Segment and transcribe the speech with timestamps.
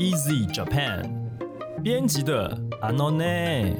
[0.00, 1.04] Easy Japan
[1.82, 3.74] 编辑的 Anone。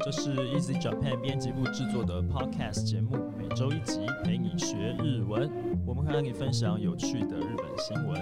[0.00, 5.50] 这是 Easy Japan 编辑部制作的 Podcast 节目，每周一集陪你学日文。
[5.84, 8.18] 我们会和你分享有趣的日本新闻，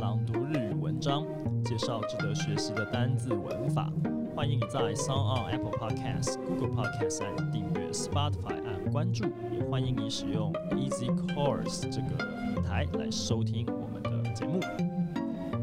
[0.00, 1.22] 朗读日语文章，
[1.62, 3.92] 介绍值得学习的单字文法。
[4.34, 9.26] 欢迎你在 Sound on Apple Podcast、Google Podcasts 按订阅，Spotify 按关注，
[9.73, 14.59] 欢迎你使用 Easy Course 这个平台来收听我们的节目。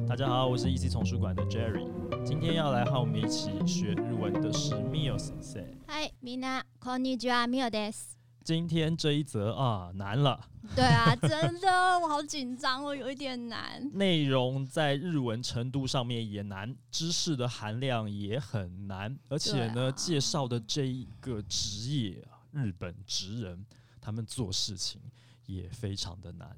[0.08, 1.86] 大家好，我是 Easy 丛书馆的 Jerry，
[2.24, 5.64] 今天要来和我们一起学日文的是 Mio 先生。
[5.86, 8.16] 嗨，みんなこんにちは、ミオです。
[8.44, 10.40] 今天这一则啊难了，
[10.76, 11.68] 对啊，真的，
[11.98, 13.90] 我好紧张哦，有一点难。
[13.92, 23.66] 内容在日文程度上面也难，知识的含量也很难，而且对呢，啊介绍的这一个职业啊，日本职人，
[24.01, 24.99] 他们做事情
[25.45, 26.57] 也非常的难。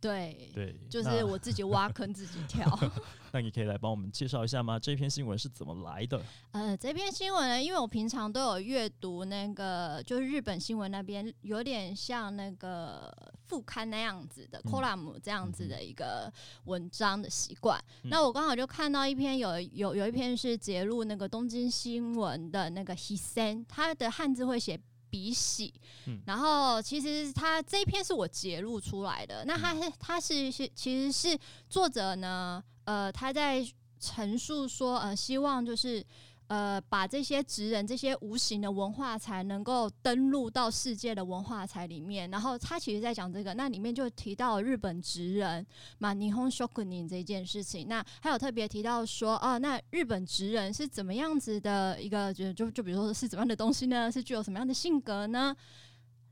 [0.00, 2.66] 对，对，就是我自己挖坑自己跳。
[3.32, 4.78] 那你可以来帮我们介绍一下吗？
[4.78, 6.18] 这篇新闻是怎么来的？
[6.52, 13.14] 呃，这篇新闻呢，因为我平常都有阅读那个，就是日本新闻那边有点像那个
[13.46, 16.32] 副刊那样子的嗯 column 这样子的一个
[16.64, 17.78] 文章的习惯。
[18.02, 24.80] 嗯那我刚好就看到一篇有有有一篇是揭露那个东京新闻的那个 hisen，他的汉字会写。
[25.10, 25.74] 笔洗，
[26.06, 29.44] 嗯然后其实他这一篇是我揭露出来的。
[29.44, 33.66] 那他是它是是其实是作者呢，呃，他在
[33.98, 36.04] 陈述说，呃，希望就是
[36.50, 42.28] 呃，把这些职人、这些无形的文化财能够登录到世界的文化财里面。
[42.28, 45.64] 然后他其实在讲这个，那里面就提到日本职人
[45.98, 47.86] 嘛，霓虹 shokunin 这件事情。
[47.86, 54.10] 那还有特别提到说，啊，那日本职人是怎么样子的一个，就就就比如说是怎么样的东西呢？
[54.10, 55.54] 是具有什么样的性格呢？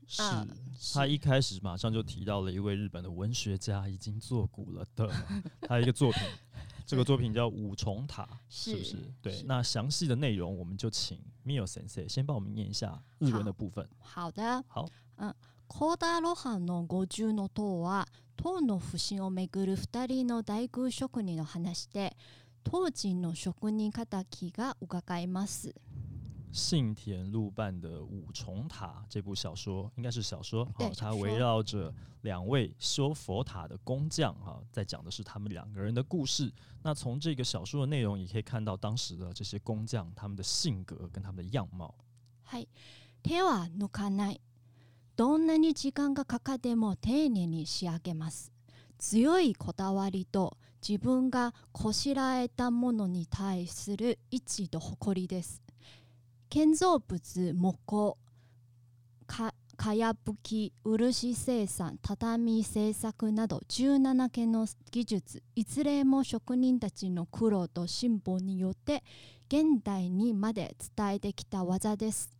[0.05, 0.47] 是嗯
[0.93, 5.09] 他一开始马上就提到了一位日本的文学家已经作古了的，
[5.61, 6.21] 他有一个作品，
[6.88, 8.96] 这个作品叫《五重塔》，是不是？
[9.22, 13.88] 对是，那详细的内容我们就请 Mio 先生先帮我们念一下日文的部分。
[13.98, 14.86] 好的，好，
[15.66, 22.16] コーダロハンの五重の塔は塔の不審をめぐる二人の大工職人の話で
[22.62, 25.74] 当時の職人敵が伺えます。
[26.52, 31.92] 信田路办的《五重塔》这部小说应该是小说，对好，它小说围绕着
[32.22, 36.52] 两位修佛塔的工匠，哈，在讲的是他们两个人的故事。
[36.82, 41.94] 那从这个小说的内容，也可以看到当时的这些工匠他们的性格跟他们的样貌。
[42.44, 42.68] はい。
[43.22, 44.40] 手は抜かない。
[45.16, 48.52] どんなに時間がかかっても丁寧に仕上げます。
[48.98, 55.62] 強いこだわりと自分がこしらえたものに対する一と誇りです。
[56.49, 58.17] 建造物、木工、
[59.27, 69.03] かかやぶき、漆生産、畳製作など17件の技術、いずれも職人たちの苦労と進歩によって
[69.47, 72.35] 現代にまで伝えてきた技です。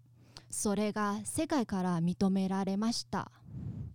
[0.50, 3.31] それが世界から認められました。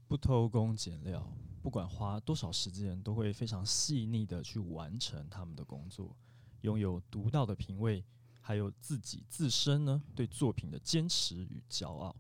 [0.09, 1.23] 不偷工减料，
[1.61, 6.15] 不管花多少时间，都会非常细腻的去完成他们的工作，
[6.61, 8.05] 拥有独到的品味，
[8.47, 12.15] 还有自己自身呢对作品的坚持与骄傲。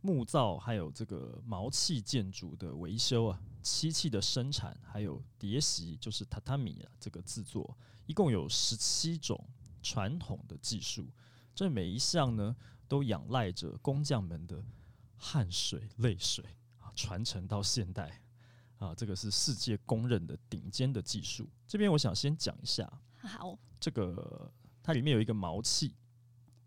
[0.00, 9.48] 木造还有这个毛器建筑的维修啊，漆器的生产，还有叠席，就是榻榻米啊这个制作，一共有十七种
[9.80, 11.06] 传统的技术。
[11.54, 12.56] 这每一项呢，
[12.88, 14.60] 都仰赖着工匠们的
[15.16, 16.44] 汗水、泪水
[16.80, 18.20] 啊，传承到现代
[18.78, 21.48] 啊，这个是世界公认的顶尖的技术。
[21.68, 25.94] 这边我想先讲一下好，这个，它里面有一个毛器，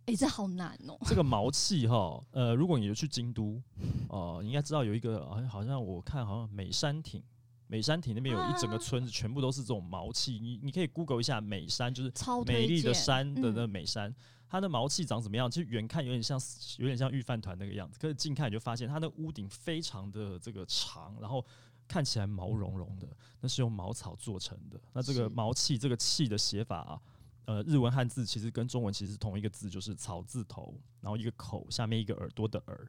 [0.06, 0.98] 诶，这好难哦。
[1.06, 3.62] 这个毛器哈，呃，如果你有去京都，
[4.10, 7.22] 哦、你应该知道有一个，好像好像我看好像美山町。
[7.68, 10.38] 美山町那边有一整个村子，全部都是这种毛器。
[10.40, 14.14] 你你可以 Google 一下美山，就是超美丽的山的那嗯美山，
[14.48, 15.50] 它的毛器长怎么样？
[15.50, 16.40] 其实远看有点像
[16.78, 21.44] 有点像御饭团那个样子，可是近看你就发现它的屋顶非常的这个长，然后
[21.88, 23.08] 看起来毛茸茸的，
[23.42, 24.80] 那是用茅草做成的。
[24.94, 27.02] 那这个是毛器这个器的写法啊，
[27.46, 32.88] 呃，日文汉字其实跟中文其实同一个字，就是草字头，然后一个口下面一个耳朵的耳。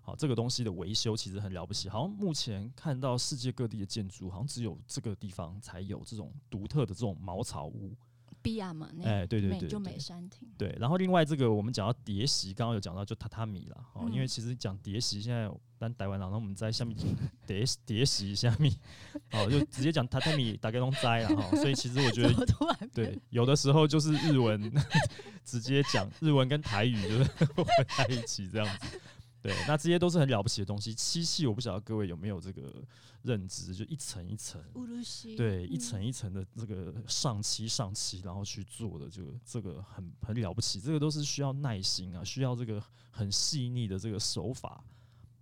[0.00, 1.88] 好，这个东西的维修其实很了不起。
[1.88, 7.94] 好像目前看到世界各地的建筑，好像只有这个地方才有这种独特的这种茅草屋。
[8.48, 10.48] 比亚嘛，哎，对对对就美山亭。
[10.56, 16.96] 对，然后另外这个我们讲到叠席，刚刚有讲到就榻榻米了哦，嗯因为其实讲叠席，现在咱台湾人，然后我们在下面
[17.46, 18.72] 叠叠席下面，
[19.32, 22.46] 哦，就直接讲榻榻米大概都摘了哈，所以其实我觉得
[22.94, 24.72] 对，有的时候就是日文
[25.44, 27.24] 直接讲日文跟台语就是
[27.54, 27.66] 混
[27.98, 29.00] 在一起这样子。
[29.40, 30.92] 对，那这些都是很了不起的东西。
[30.92, 32.84] 漆器我不晓得各位有没有这个
[33.22, 34.60] 认知，就一层一层，
[35.36, 40.80] 对，一层一层的这个上漆上漆，然后去做的，就这个很很了不起。
[40.80, 44.82] 这个都是需要耐心啊，需要这个很细腻的这个手法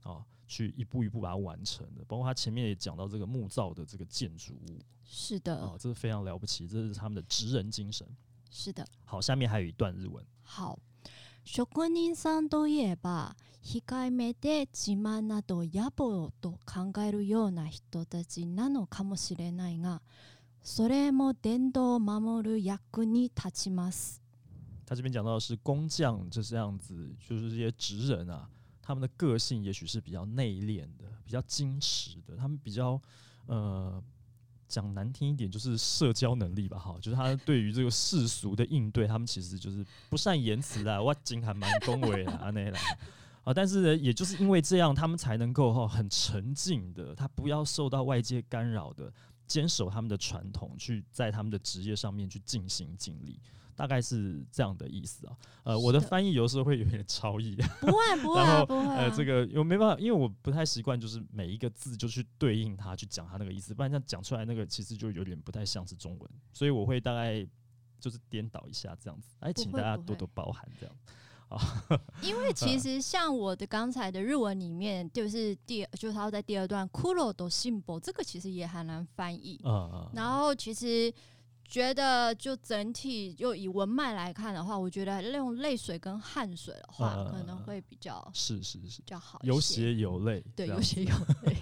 [0.03, 2.05] 啊，去一步一步把它完成的。
[2.05, 8.07] 包括他前面也讲到这个木造的这个建筑物是的，啊，这是非常了不起，这是他们的职人精神。
[8.51, 8.87] 是的。
[9.05, 10.25] 好，下面还有一段日文。
[10.43, 10.79] 好，
[11.49, 20.03] 職人さんといえば控えめで自慢など野暮と考えるような人たちなのかもしれないが、
[20.65, 24.21] それも伝統を守る役に立ちます。
[24.85, 28.49] 他这边讲到的是工匠，就这样子，就是这些职人啊，
[28.83, 33.01] 他们的个性也许是比较内敛的，比较矜持的，他们比较
[33.47, 34.03] 呃，
[34.69, 41.01] 讲难听一点，就是社交能力吧，哈，就是他对于这个世俗的应对，他们其实就是不善言辞啦。
[41.01, 42.81] 哇，竟还蛮恭维啊那啦。
[43.45, 49.13] 啊，但是呢，也就是因为这样，他们才能够哈很沉静的，他不要受到外界干扰的，
[49.47, 53.39] 坚守他们的传统，去在他们的职业上面去尽心尽力。
[53.77, 55.37] 大概是这样的意思啊。
[55.63, 57.93] 呃，我的翻译有时候会有点超译，不会
[58.23, 67.47] 不会不会啊、呃，这个我没办法，因为我不太习惯，就是每一个字就去对应它，去讲它那个意思，不然这样讲出来那个其实就有点不太像是中文，所以我会大概
[68.01, 70.97] 就是颠倒一下这样子，哎，请大家多多包涵这样。
[72.23, 79.61] 因为其实像我的刚才的日文里面，就是第就是他在第二段 “kuro do simbo” 这个其实也很难翻译。
[79.65, 81.13] 嗯嗯，然后其实
[81.69, 89.41] 觉得就整体就以文脉来看的话，我觉得用泪水跟汗水的话，可能会比较是是是比，较好。
[89.43, 91.15] 有血有泪，对，有血有
[91.45, 91.57] 泪。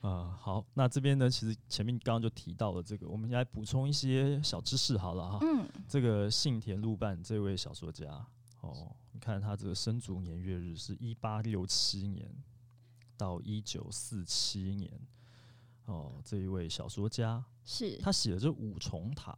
[0.00, 5.38] 呃，好，那这边呢，其实前面刚刚就提到了这个，我们来补充一些小知识好了哈。
[5.42, 8.06] 嗯，这个信田路伴这位小说家，
[8.60, 12.30] 哦，你看他这个生卒年月日是一八六七年
[13.16, 14.88] 到一九四七年，
[15.86, 19.36] 哦，这一位小说家，是他写的这五重塔，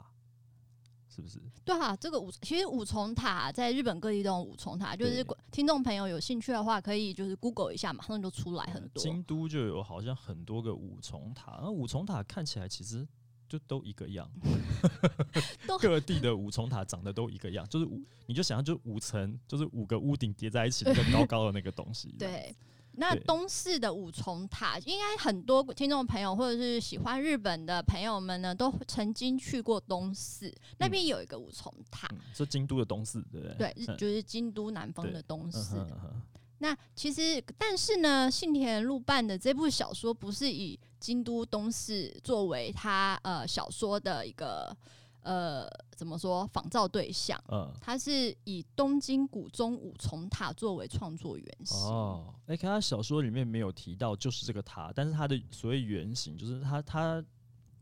[1.15, 1.41] 是不是？
[1.65, 9.03] 对啊，这个五其实五重塔在日本各地都有五重塔，就是对听众朋友有兴趣的话，可以就是 Google 一下，马上就出来很多。
[9.03, 13.07] 京都就有好像很多个五重塔，那五重塔看起来其实
[13.49, 14.31] 就都一个样，
[15.81, 22.55] 各地的五重塔长得都一个样，就是五，你就想象就五层，就是五个屋顶叠在一起那个高高的那个东西。，对，
[22.93, 32.09] 那东市的五重塔，应该很多听众朋友或者是喜欢日本的朋友们呢，都曾经去过东市，那边有一个五重塔。
[32.13, 33.73] 嗯，是京都的东寺，对不对？
[33.73, 35.75] 对，就是京都南方的东嗯市。
[35.77, 36.23] 哼嗯
[36.63, 44.77] 那其实，但是呢，信田路办的这部小说不是以京都东市作为他呃小说的一个
[45.23, 51.79] 呃怎么说仿造对象，嗯，他是以东京古中五重塔作为创作原型。
[51.79, 57.23] 哦，哎、看他小说里面没有提到就是这个塔，但是他的所谓原型就是他他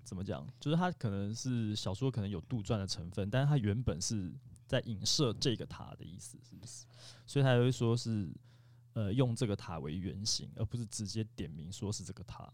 [0.03, 4.33] 怎么讲，就是他可能是小说可能有杜撰的成分，但是他原本是
[4.67, 6.85] 在影射这个塔的意思，是不是？
[7.27, 8.29] 所以他会说是
[8.95, 12.53] 呃用这个塔为原型，而不是直接点名说是这个塔。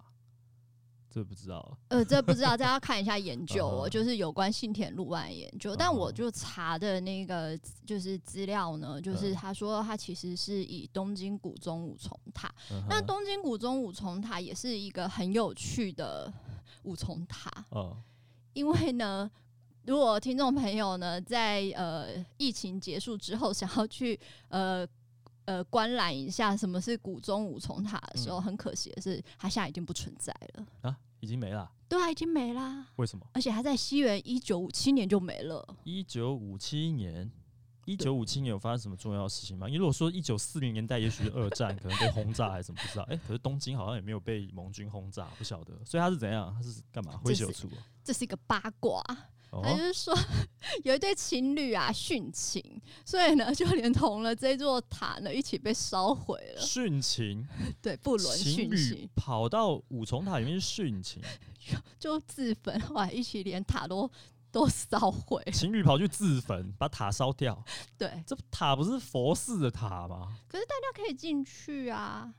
[1.14, 5.76] 这不知道，呃，这不知道，这要看一下研 究哦，就是有关信田路万研究。
[5.76, 7.56] 但我就查的那个
[7.86, 12.52] 就是资料呢，就是嗯他说他其实是以东京古中五重塔。
[12.72, 16.32] 嗯那东京古中五重塔也是一个很有趣的
[16.82, 17.96] 五重塔，哦
[18.54, 19.30] 因为呢。
[19.86, 24.18] 如果听众朋友呢，在呃疫情结束之后，想要去
[24.48, 24.86] 呃
[25.44, 30.66] 呃观览一下什么是古中五重塔的时候，嗯很可惜的是，它现在已经不存在了。
[30.82, 32.86] 啊，已经没了，对啊，已经没啦。
[32.96, 33.26] 为什么？
[33.32, 35.76] 而且它在西元一九五七年就没了。
[35.84, 37.30] 一九五七年，
[37.84, 39.66] 一九五七年有发生什么重要的事情吗？
[39.66, 43.02] 因为如果说一九四零年代，也许是二战可能被轰炸还是什么，不知道。
[43.04, 45.74] 哎、可是东京好像也没有被盟军轰炸，不晓得。
[45.84, 46.54] 所以他是怎样？
[46.54, 47.16] 他是干嘛？
[47.18, 47.84] 挥这是袖处啊？
[48.02, 49.02] 这是一个八卦，
[49.62, 50.14] 他哦就是说
[50.84, 56.60] 有一对情侣啊殉情，所以呢 就连同了这座塔呢一起被烧毁了。
[56.60, 57.46] 殉情，
[57.82, 61.22] 对，不伦殉情侣情跑到五重塔里面去殉情，
[61.98, 64.10] 就自焚，后来一起连塔都
[64.50, 65.42] 都烧毁。
[65.52, 67.64] 情侣跑去自焚，把塔烧掉。
[67.98, 70.36] 对，这塔不是佛寺的塔吗？
[70.48, 72.32] 可是大家可以进去啊，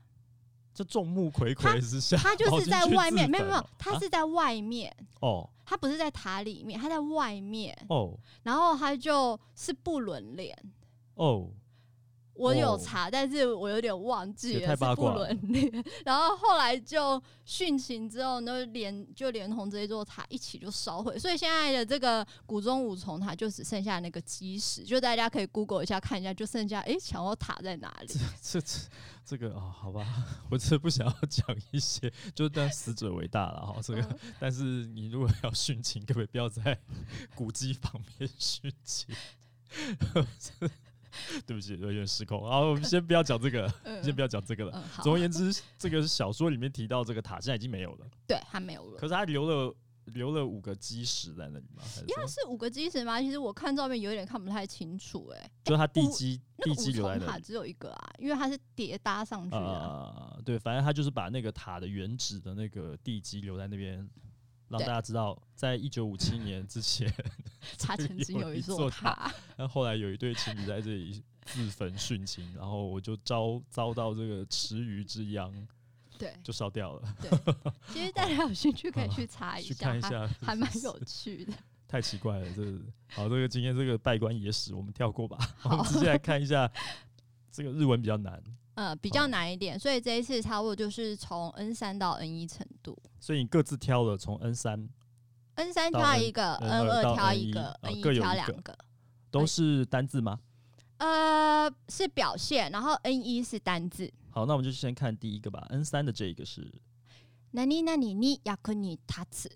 [0.76, 5.48] 这众目睽睽之下，他就是在外面，没有没有，他啊是在外面，哦。
[5.64, 8.16] 他不是在塔里面，他在外面，哦。
[8.42, 10.54] 然后他就是不伦脸。
[11.14, 11.48] 哦，
[12.36, 15.84] 我有哦查，但是我有点忘记了，是不太八卦了伦恋。
[16.04, 28.08] 然后后来就殉情之后呢，连就连同这一座塔一起就烧毁，所以现在的这个古中五重塔就只剩下那个基石，就大家可以 Google 一下看一下，就剩下诶抢我塔在哪里？
[28.42, 28.78] 这这
[29.24, 30.06] 这个哦，好吧，
[30.50, 33.80] 我这不想要讲一些，就当死者为大了哈。
[33.82, 36.78] 这个，嗯但是你如果要殉情，可不可以不要在
[37.34, 39.14] 古迹旁边殉情？
[41.46, 42.40] 对不起，有点失控。
[42.42, 44.72] 好，我们先不要讲这个，嗯 先不要讲这个了。
[44.74, 48.98] 嗯，总，而言之，这个小说里面提到这个塔现在已经没有了，对，还没有了。
[48.98, 49.74] 可是它留了
[50.06, 51.82] 留了五个基石在那里吗？
[51.82, 53.20] 还是说要是五个基石吗？
[53.20, 57.26] 其实我看照片有点看不太清楚、哎，就是他地基那个地基留在那。
[57.26, 59.58] 塔只有一个啊，因为它是叠搭上去的。
[59.58, 64.08] 呃，对，反正他就是把那个塔的原址的那个地基留在那边，
[64.68, 67.12] 让大家知道，在一九五七年之前，
[67.78, 75.52] 它曾经有一座 座塔塔，那后来有一对情侣在这里自焚殉情，然后我就遭遭到这个池鱼之殃，
[76.18, 77.14] 对就烧掉了。
[77.20, 77.30] 对。
[77.92, 81.52] 其实大家有兴趣可以去查一去下，去看一下，还蛮有趣的。
[81.88, 82.78] 太奇怪了，这个
[83.12, 86.68] 好，这个今天这个拜官野史我们跳过吧，我们直接来看一下
[87.52, 88.42] 这个日文比较难，
[88.75, 94.87] 呃，比较难一点，所以这一次差不多就是从 N 三到 N 一程度所以你各自挑了从 N 三，
[95.55, 98.77] N 三到挑 N- 一个 N ，N 二到二挑 N 一个一呃，N 一各有一个挑两个。
[99.29, 100.39] 都是单字吗？
[100.97, 104.11] 呃，是表现，然后 N 一是单字。
[104.29, 105.65] 好，那我们就先看第一个吧。
[105.69, 106.61] N 三的这个是
[107.53, 109.49] 何々に役に立つ，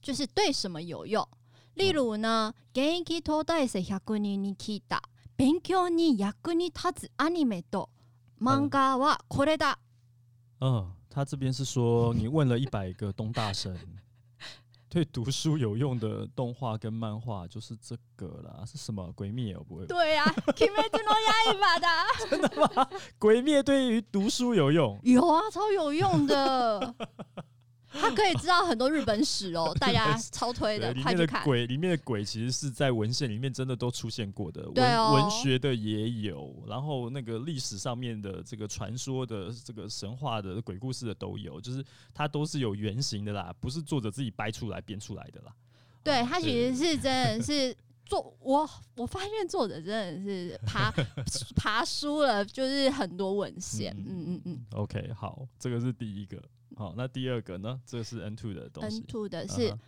[0.00, 1.26] 就是对什么有用。
[1.74, 5.02] 例如呢，現役東大生100人に聞いた
[5.36, 7.88] 勉強に役に立つアニメと
[8.42, 9.76] 漫画はこれだ。
[10.60, 13.76] 嗯，他这边是说你问了一百个东大生，
[14.88, 19.12] 对读书有用的动画跟漫画就是这个啦，是什么？
[19.12, 19.88] 鬼灭哦，不会吧？
[19.88, 22.88] 对呀、啊，鬼滅の刃 的。
[23.18, 26.94] 鬼灭对于读书有用，有啊，超有用的。
[27.93, 31.41] 他可以知道很多日本史哦， 大家超推，的，里快去看。
[31.41, 41.83] 面的鬼，里面的鬼其实是在文献里面真的都出现过的，对哦文文学的也有，然后那个历史上面的这个传说的这个神话的鬼故事的都有，就是
[42.13, 45.47] 它都是有原型的啦，不是作者自己掰出来编出来的啦。
[45.47, 45.55] 啊
[46.03, 47.73] 对他其实是真的是
[48.05, 50.91] 作我我发现作者真的是爬
[51.55, 53.95] 爬书了，就是很多文献。
[53.97, 56.43] 嗯嗯嗯嗯 OK，好，这个是第一个。
[56.76, 57.80] 好，那第二个呢？
[57.84, 59.78] 这个是 N two 的东西，N。two 的嗯是哼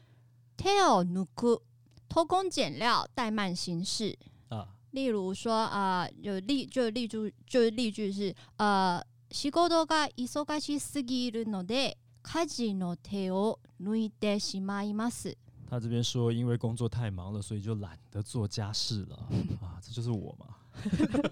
[0.57, 1.61] tail 抜く
[2.09, 4.19] 偷工减料，怠慢行事。
[4.49, 15.37] 啊，例如说啊、呃有例就例句就是例句是呃仕事が忙しすぎるので家事の手を抜いてしまいます。
[15.69, 19.17] 他这边说，因为工作太忙了，所以就懒得做家事了
[19.63, 20.57] 啊，这就是我嘛。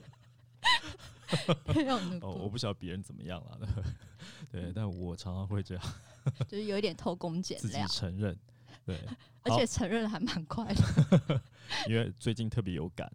[2.22, 3.58] 哦，我不晓得别人怎么样了，
[4.61, 5.83] 对，但我常常会这样，
[6.47, 8.37] 就是有一点偷工减自己料，承认。
[8.85, 8.99] 对，
[9.43, 11.41] 而且承认的还蛮快的。
[11.87, 13.11] 因为最近特别有感，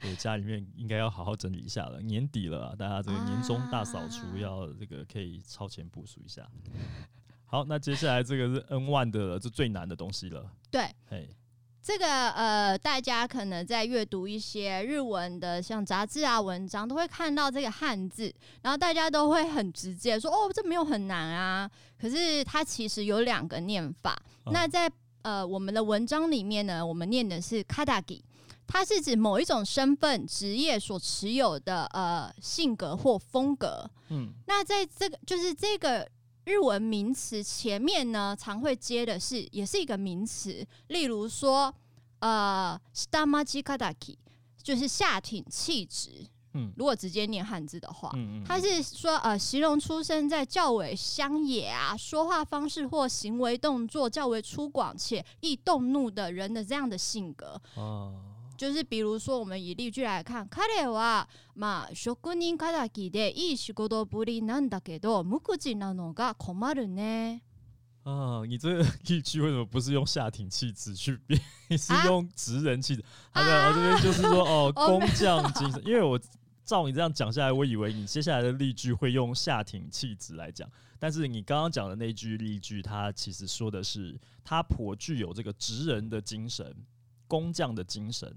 [0.00, 2.00] 对，家里面应该要好好整理一下了。
[2.00, 6.48] 年底了啊，大家这个年终大扫除啊要这个可以超前部署一下。
[7.44, 10.50] 好，那接下来这个是 N one 的这最难的东西了。
[10.70, 11.28] 对，嘿，
[11.84, 24.18] 这个呃，大家可能在阅读一些日文的像杂志啊文章，都会看到这个汉字，然后大家都会很直接地说：“哦，这没有很难啊。”可是它其实有两个念法。
[24.46, 28.22] 嗯那在呃我们的文章里面呢，我们念的是 kadagi，
[28.66, 33.90] 它是指某一种身份、职业所持有的呃性格或风格。
[34.08, 36.08] 嗯，那在这个就是这个
[36.44, 41.74] 日文名词前面呢，常会接的是也是一个名词，例如说
[42.18, 44.16] 呃 “stamaji kadaki”，
[44.62, 46.26] 就是下挺气质。
[46.56, 57.60] 嗯如果直接念汉字的话，嗯嗯，它是说呃，形容出生在较为乡野啊，说话方式或行为动作较为粗犷且易动怒的人的这样的性格。
[57.74, 58.14] 哦，
[58.57, 67.41] 就是比如说，我们以例句来看，彼はまあ職人敵でいい仕事ぶりなんだけど無口なのが困るね。
[68.03, 73.03] 啊，你这个例句为什么不是用下挺气质去编，你是啊用职人气质？
[73.31, 76.19] 他的、我这边就是说哦， 哦工匠精神，因为我
[76.65, 80.67] 照你这样讲下来，我以为你接下来的例句会用下挺气质来讲，
[80.97, 86.75] 但是你刚刚讲的那句例句，它其实说的是他颇具有这个职人的精神、
[87.26, 88.36] 工匠的精神，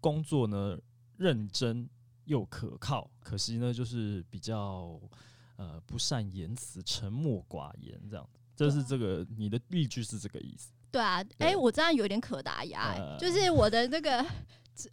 [0.00, 0.78] 工作呢
[1.16, 1.88] 认真
[2.24, 5.00] 又可靠，可惜呢就是比较
[5.56, 8.28] 呃不善言辞、沉默寡言这样。
[8.56, 11.48] 这是这个你的例句是这个意思，对啊，对。
[11.48, 13.18] 哎、我这样有点可达呀、欸呃。
[13.18, 14.24] 就是我的那个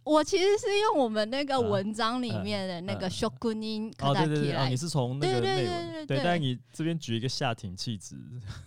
[0.04, 8.16] 我其实是用我们那个啊文章里面的那个嗯嗯 shokunin 哦，对对对，哦，来你是从那个对对内文对对对但你这边举一个下挺气质，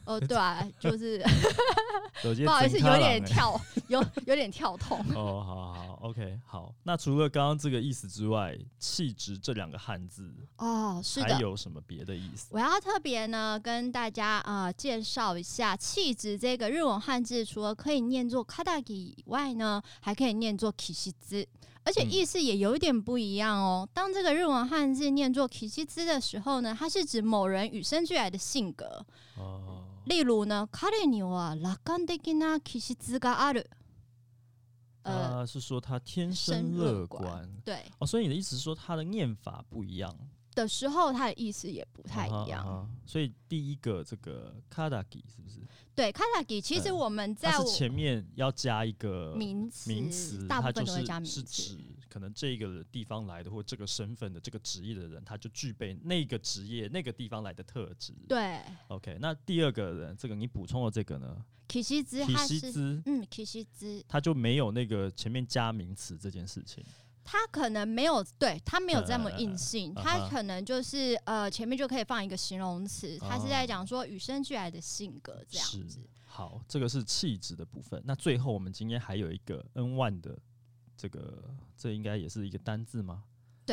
[0.05, 1.23] 哦，对啊， 就是
[2.45, 4.99] 不好意思，有点欸跳，有有点跳痛。
[5.13, 6.73] 哦，好好，OK，好。
[6.83, 11.39] 那除了刚刚这个意思之外，气质这两个汉字哦，是还的。
[11.41, 12.47] 有什么别的意思？
[12.51, 20.71] 我要特别呢跟大家呃介绍一下“气质”这个日文汉字，除了可以念作 k a d a k i 以外呢，还可以念作
[21.04, 21.46] “kishizu”，
[21.84, 23.86] 而且嗯意思也有一点不一样哦。
[23.92, 29.04] 当这个日文汉字念作 “kishizu” 的时候呢，它是指某人与生俱来的性格。
[29.36, 33.66] 哦，例如呢，彼には楽観的な気質がある。
[35.02, 40.14] 呃，他是说他天生生乐观乐观对哦，所以你的意思是说他的念法不一样，
[40.54, 42.60] 的时候，它的意思也不太一样。
[42.60, 45.60] 啊哈啊哈所以第一个这个 kadagi 是不是？
[45.94, 51.76] 对，“kadagi” 其实嗯我们在我它是前面要加一个名词，名词，大部它就分都会加名是是词。
[51.76, 58.12] 指可能这个地方来的或这个身份的这个职业的人，他就具备那个职业那个地方来的特质。
[58.28, 66.84] 对， OK，那第二个人，这个你补充的这个呢，キシ兹提它是西兹，嗯，キシ兹，他就没有那个前面加名词这件事情。
[67.25, 75.99] 它可能没有对他没有这么呃硬性，啊哈它可能就是呃前面就可以放一个形容词，他是在哦讲说与生俱来的性格这样子。
[76.23, 77.99] 好，这个是气质的部分。
[78.05, 80.37] 那最后我们今天还有一个 N one 的
[80.95, 81.43] 这个，
[81.75, 83.23] 这应该也是一个单字吗？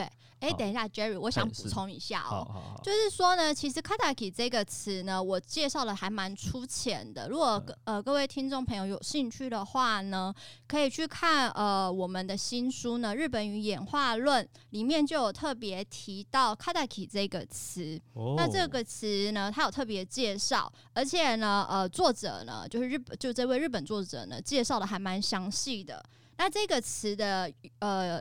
[0.00, 2.80] 哎、好等一下，Jerry，我想补充一下哦。
[2.82, 7.28] 就是说呢，其实 “kadaki” 这个词呢，我介绍的还蛮粗浅的。
[7.28, 10.34] 如果各呃各位听众朋友有兴趣的话呢，
[10.66, 18.00] 可以去看呃我们的新书呢《日本语演化论》，里面就有特别提到 “kadaki” 这个词。
[18.14, 26.02] 哦那这个词呢，它有特别介绍，而且呢，呃，作者呢，就是日本，就这位日本作者呢，介绍的还蛮详细的。
[26.38, 28.20] 那这个词的呃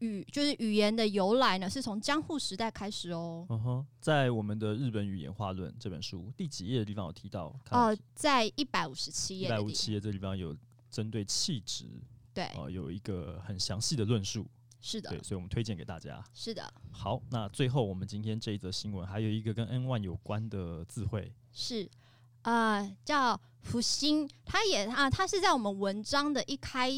[0.00, 3.46] 语，就是语言的由来呢，是从江户时代开始哦。
[3.48, 7.54] 嗯哼，在我们的《日本语言化论》这本书第几页的地方有提到？
[7.70, 10.56] 哦、在一百五十七页一百五十七页这地方有
[10.90, 11.86] 针对气质，
[12.32, 14.46] 对，呃、有一个很详细的论述。
[14.80, 16.24] 是的对，，所以我们推荐给大家。
[16.32, 21.90] 是的，好，那最后我们今天这一则新闻还有一个跟 N one 有关的字汇，是
[22.47, 26.91] 呃，叫福星，它也啊，它是在我们文章的一开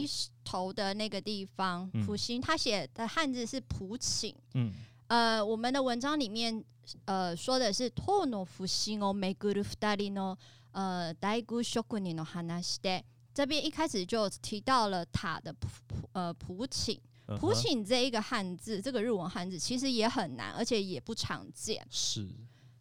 [0.44, 4.36] 头的那个地方，嗯福星，它写的汉字是普请。
[4.54, 4.74] 嗯，
[5.08, 6.64] 呃，我们的文章里面
[7.06, 10.36] 呃说的是塔の福星を巡る二人の
[10.72, 17.00] 呃大工職人の話で，这边一开始就提到了塔的普普呃普请。
[17.28, 21.84] 嗯哼普请这一个汉字，这个日文汉字其实也很难，而且也不常见。
[21.90, 22.28] 是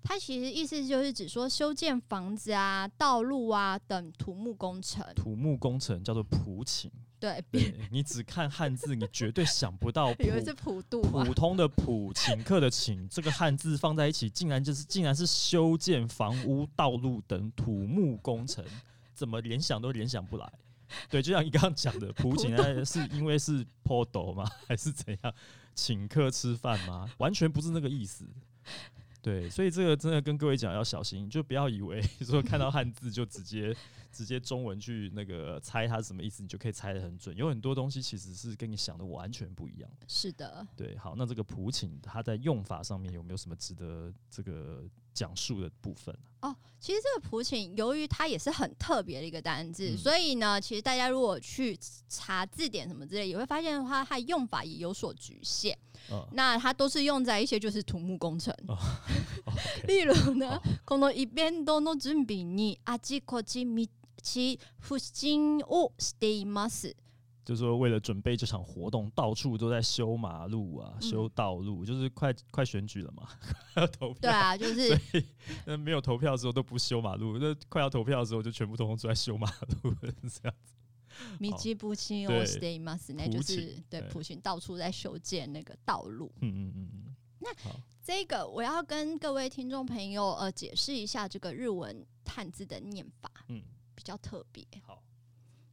[0.10, 5.06] 它其实意思就是指说修建房子啊、道路啊等土木工程。
[5.14, 6.90] 土木工程叫做普请。
[7.20, 11.24] 对，对你只看汉字，你绝对想不到普 以为是普渡吗？
[11.24, 18.66] 普通的普，请客的请，这个汉字放在一起，竟然就是竟然是修建房屋、道路等土木工程，
[19.14, 20.52] 怎么联想都联想不来。
[21.08, 24.50] 对，就像你刚刚讲的，普请呢是因为是 PODO 吗？
[24.68, 25.32] 还是怎样？
[25.76, 27.08] 请客吃饭吗？
[27.20, 28.26] 完全不是那个意思。
[29.22, 33.76] 对，所以这个真的跟各位讲要小心，就不要以为 说看到汉字就直接
[34.13, 37.37] 直接中文去那个猜它是什么意思，你就可以猜得很准。
[37.37, 39.91] 有很多东西其实是跟你想的完全不一样。
[40.07, 46.17] 是的，对，好，那这个普请它在用法上面有没有什么值得这个讲述的部分？
[46.43, 51.77] 哦，其实这个普请，由于它也是很特别的一个单字，嗯所以呢，其实大家如果去
[52.09, 55.77] 查字典什么之类，也会发现的话，它的用法也有所局限。
[56.13, 58.77] 嗯，那它都是用在一些就是土木工程，哦
[59.47, 63.89] OK，例如呢好，このイベントの準備にあちこち道
[64.81, 66.95] 不進をしています。
[67.45, 73.29] 就是说为了准备这场活动，到处都在修马路啊，嗯修道路，就是快快选举了嘛，
[73.75, 75.25] 快要投票，对啊，就是所以
[75.67, 79.47] 那没有投票的时候都不修马路，那快要投票的时候就全部通通都在修马
[79.83, 80.75] 路，是这样子。
[81.39, 86.33] 道不進对をしています呢，普就是請对对普巡到处在修建那个道路。
[86.41, 93.63] 嗯嗯嗯嗯，那好，这个我要跟各位听众朋友呃解释一下这个日文汉字的念法，嗯，
[94.00, 94.66] 比较特别。
[94.82, 95.04] 好，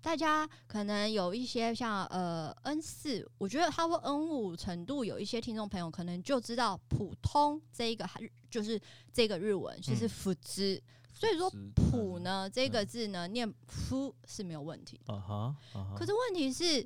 [0.00, 8.80] 大家可能有一些像呃 N 四，我觉得它会 N 五程度，有一些听众朋友可能就知道普通这一个日就是
[9.12, 10.82] 这个日文就是嗯福之，
[11.14, 15.54] 所以说普，呢这个字呢念夫是没有问题的。
[15.96, 16.84] 可是问题是，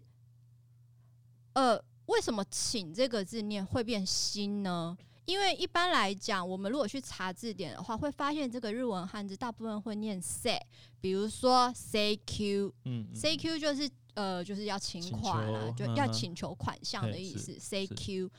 [1.55, 4.95] 呃，为什么“请”这个字念会变心呢？
[5.27, 10.59] 因为一般来讲，我们如果去查字典的话，会发现这个日文汉字大部分会念 “say”，
[11.01, 12.73] 比如说 “say q”。
[12.85, 18.31] 嗯嗯 CQ 就是呃，就是要请请款啊，就要请求款项的意思，say q。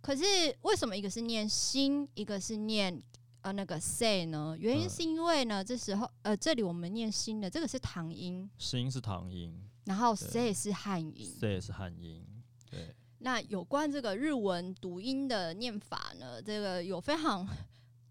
[0.00, 0.22] 可是
[0.62, 3.02] 为什么一个是念心，一个是念
[3.42, 4.56] 呃那个 say 呢？
[4.58, 11.36] 原因嗯是因为呢，这时候呃这里我们念新的这个是唐音，心是唐音然后对 say 是汉音。
[11.38, 12.24] ，say 是汉音，
[12.70, 17.46] 对，那有关这个日文读音的念法呢，这个有非常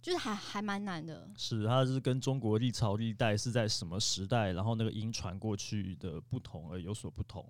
[0.02, 1.30] 就是还还蛮难的。
[1.36, 7.44] 是它是跟中国历朝历代是在什么时代，然后那个音传过去的不同而有所不同。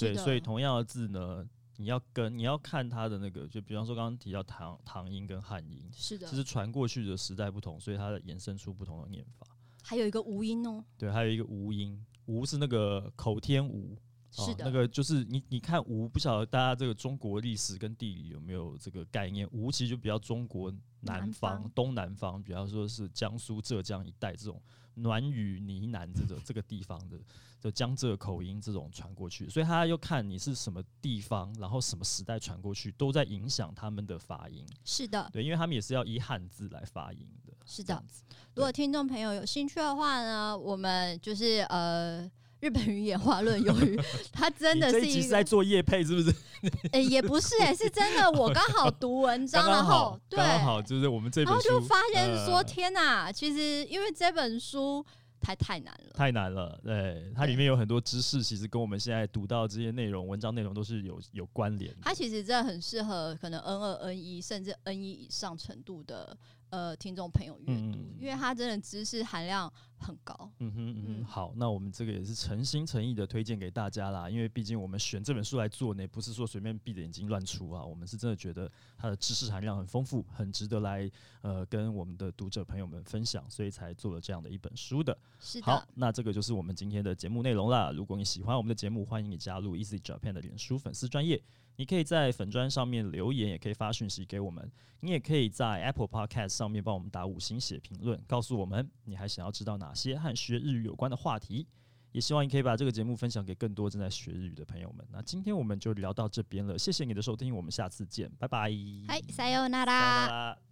[0.00, 9.46] 对，所以同样的字呢，你要跟你要看它的那个，就比方说刚刚提到唐唐音跟汉音，是的就是传过去的时代不同，所以它的衍生出不同的念法。
[9.82, 13.96] 还有一个无音哦，对，还有一个无音，无是那个口天吴，
[14.30, 19.48] 是的，哦，那个就是你你看吴，不晓得大家这个中国历史跟地理有没有这个概念？
[19.50, 24.60] 吴其实就比较中国南南方、东南方，比方说是江苏、浙江一带这种
[24.94, 27.18] 暖语呢喃这种这个地方的，
[27.58, 34.66] 就江浙口音这种传过去，所以他又看你是什么地方，然后什么时代传过去，都在影响他们的发音。
[34.84, 37.52] 是的，对，因为他们也是要依汉字来发音的。
[37.64, 38.06] 是的这样。
[38.06, 38.22] 子，
[38.54, 42.30] 如果听众朋友有兴趣的话呢，我们就是呃。
[42.60, 43.98] 日本语演化论 由于
[44.32, 46.34] 它真的是一个一是在做叶配是不是？
[46.92, 48.30] 诶、也不是哎、是真的。
[48.32, 53.30] 我刚好读文章， 刚刚然后好，对，刚刚好就是我们这本书然后就发现说，呃天哪！
[53.30, 55.04] 其实因为这本书
[55.40, 61.98] 太太难了，太难了，对，它里面有很多知识，其实跟我们现在读到这些内容、文章内容都是有有关联的。
[62.02, 66.36] 它其实真的很适合可能 N 二、N 一甚至 N 一以上程度的
[66.70, 70.50] 呃听众朋友阅读，嗯因为它真的知识含量很高。
[70.58, 81.10] 嗯哼嗯哼，嗯好，那我们这个也是诚心诚意的推荐给大家啦，因为毕竟我们选这本书来做呢，不是说随便闭着眼睛乱出啊，我们是真的觉得它的知识含量很丰富，很值得来
[81.42, 85.16] 呃跟我们的读者朋友们分享，所以才做了这样的一本书的。
[85.40, 87.90] 是好，，那这个就是我们今天的节目内容啦。
[87.92, 91.42] 如果你喜欢我们的节目，欢迎你加入 Easy Japan 的脸书粉丝专业。
[91.77, 94.71] 你可以在粉专上面留言，也可以发讯息给我们。
[95.01, 101.67] 你也可以在 Apple Podcast 上面帮我们打五星写评论，告诉我们你还想要知道哪些和学日语有关的话题。
[102.11, 105.03] 也希望你可以把这个节目分享给更多正在学日语的朋友们。
[105.11, 108.69] 那今天我们就聊到这边了，谢谢你的收听，我们下次见，拜拜。
[109.07, 110.27] 嗨，さようなさようなら。
[110.29, 110.66] ら